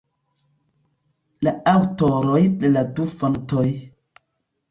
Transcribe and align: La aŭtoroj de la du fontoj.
La 1.47 1.51
aŭtoroj 1.73 2.41
de 2.63 2.71
la 2.73 2.83
du 3.01 3.05
fontoj. 3.21 3.67